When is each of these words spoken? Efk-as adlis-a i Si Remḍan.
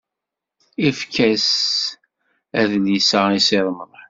Efk-as 0.87 1.47
adlis-a 2.61 3.21
i 3.37 3.39
Si 3.47 3.59
Remḍan. 3.65 3.99